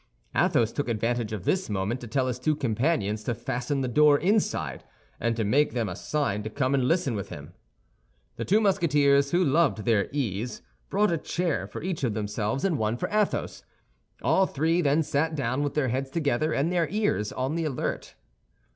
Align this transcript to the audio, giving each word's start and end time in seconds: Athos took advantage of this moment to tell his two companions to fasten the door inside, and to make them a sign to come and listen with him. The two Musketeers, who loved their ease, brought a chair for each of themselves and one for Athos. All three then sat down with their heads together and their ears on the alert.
Athos 0.35 0.71
took 0.71 0.89
advantage 0.89 1.31
of 1.31 1.45
this 1.45 1.69
moment 1.69 2.01
to 2.01 2.07
tell 2.07 2.25
his 2.25 2.39
two 2.39 2.55
companions 2.55 3.23
to 3.23 3.35
fasten 3.35 3.81
the 3.81 3.87
door 3.87 4.17
inside, 4.17 4.83
and 5.19 5.35
to 5.35 5.43
make 5.43 5.73
them 5.73 5.87
a 5.87 5.95
sign 5.95 6.41
to 6.41 6.49
come 6.49 6.73
and 6.73 6.87
listen 6.87 7.13
with 7.13 7.29
him. 7.29 7.53
The 8.37 8.43
two 8.45 8.59
Musketeers, 8.59 9.29
who 9.29 9.43
loved 9.43 9.85
their 9.85 10.09
ease, 10.11 10.63
brought 10.89 11.11
a 11.11 11.19
chair 11.19 11.67
for 11.67 11.83
each 11.83 12.03
of 12.03 12.15
themselves 12.15 12.65
and 12.65 12.79
one 12.79 12.97
for 12.97 13.09
Athos. 13.09 13.63
All 14.23 14.47
three 14.47 14.81
then 14.81 15.03
sat 15.03 15.35
down 15.35 15.61
with 15.61 15.75
their 15.75 15.89
heads 15.89 16.09
together 16.09 16.51
and 16.51 16.71
their 16.73 16.89
ears 16.89 17.31
on 17.31 17.53
the 17.53 17.65
alert. 17.65 18.15